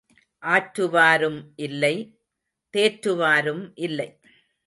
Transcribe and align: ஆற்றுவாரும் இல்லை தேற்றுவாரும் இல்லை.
ஆற்றுவாரும் 0.43 1.39
இல்லை 1.55 1.95
தேற்றுவாரும் 2.73 3.63
இல்லை. 3.75 4.09